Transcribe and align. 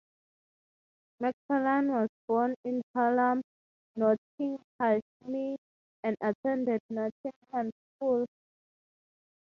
Macfarlane 1.21 1.89
was 1.89 2.09
born 2.27 2.55
in 2.63 2.81
Halam, 2.95 3.43
Nottinghamshire 3.95 4.99
and 6.01 6.15
attended 6.23 6.81
Nottingham 6.89 7.21
High 7.53 7.69
School. 7.99 8.25